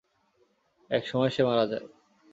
এক 0.89 1.03
সময় 1.07 1.29
সে 1.29 1.41
মারা 1.43 1.65
যায়। 1.67 1.85